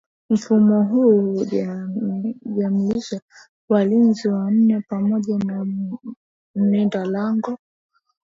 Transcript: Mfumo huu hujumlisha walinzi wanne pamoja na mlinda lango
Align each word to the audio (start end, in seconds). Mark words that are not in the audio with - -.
Mfumo 0.29 0.83
huu 0.83 1.33
hujumlisha 1.35 3.21
walinzi 3.69 4.27
wanne 4.27 4.81
pamoja 4.81 5.37
na 5.37 5.65
mlinda 6.55 7.05
lango 7.05 7.57